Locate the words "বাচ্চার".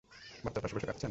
0.43-0.61